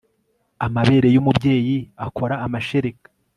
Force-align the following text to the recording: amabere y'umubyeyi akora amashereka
amabere 0.65 1.07
y'umubyeyi 1.15 1.77
akora 2.05 2.35
amashereka 2.45 3.05